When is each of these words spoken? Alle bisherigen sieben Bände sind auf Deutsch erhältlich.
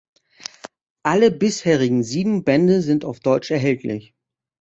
Alle 1.03 1.29
bisherigen 1.29 2.01
sieben 2.01 2.43
Bände 2.43 2.81
sind 2.81 3.05
auf 3.05 3.19
Deutsch 3.19 3.51
erhältlich. 3.51 4.15